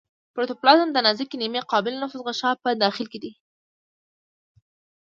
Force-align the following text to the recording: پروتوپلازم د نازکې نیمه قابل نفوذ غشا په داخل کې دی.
پروتوپلازم 0.33 0.89
د 0.91 0.97
نازکې 1.05 1.35
نیمه 1.41 1.61
قابل 1.71 1.93
نفوذ 2.01 2.21
غشا 2.27 2.51
په 2.63 2.69
داخل 2.83 3.05
کې 3.11 3.19
دی. 3.23 3.31